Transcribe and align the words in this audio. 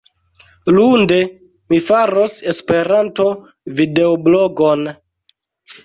Lunde, 0.77 1.19
mi 1.75 1.81
faros 1.91 2.39
Esperanto-videoblogon. 2.55 4.89